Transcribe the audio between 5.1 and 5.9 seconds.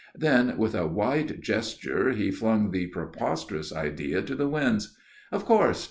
"Of course.